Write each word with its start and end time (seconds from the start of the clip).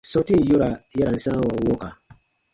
Sɔ̃tin 0.11 0.41
yora 0.49 0.69
ya 0.97 1.03
ra 1.07 1.13
n 1.15 1.19
sãawa 1.25 1.47
wɔ̃ka. 1.67 1.89